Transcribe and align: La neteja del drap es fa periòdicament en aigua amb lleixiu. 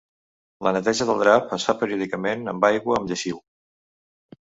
La 0.67 0.71
neteja 0.77 1.07
del 1.09 1.21
drap 1.25 1.53
es 1.59 1.67
fa 1.71 1.77
periòdicament 1.83 2.53
en 2.55 2.67
aigua 2.73 3.01
amb 3.01 3.15
lleixiu. 3.15 3.43